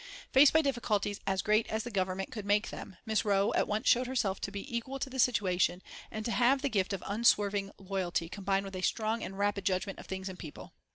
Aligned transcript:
Faced 0.31 0.51
by 0.51 0.63
difficulties 0.63 1.19
as 1.27 1.43
great 1.43 1.67
as 1.67 1.83
the 1.83 1.91
Government 1.91 2.31
could 2.31 2.43
make 2.43 2.71
them, 2.71 2.97
Miss 3.05 3.23
Roe 3.23 3.53
at 3.53 3.67
once 3.67 3.87
showed 3.87 4.07
herself 4.07 4.41
to 4.41 4.49
be 4.51 4.75
equal 4.75 4.97
to 4.97 5.11
the 5.11 5.19
situation, 5.19 5.83
and 6.09 6.25
to 6.25 6.31
have 6.31 6.63
the 6.63 6.69
gift 6.69 6.91
of 6.91 7.03
unswerving 7.05 7.69
loyalty 7.77 8.27
combined 8.27 8.65
with 8.65 8.75
a 8.75 8.81
strong 8.81 9.21
and 9.23 9.37
rapid 9.37 9.63
judgment 9.63 9.99
of 9.99 10.07
things 10.07 10.27
and 10.27 10.39
people. 10.39 10.73